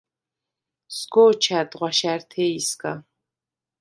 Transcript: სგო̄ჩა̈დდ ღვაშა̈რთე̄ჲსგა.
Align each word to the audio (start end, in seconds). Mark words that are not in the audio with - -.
სგო̄ჩა̈დდ 0.97 1.71
ღვაშა̈რთე̄ჲსგა. 1.79 2.93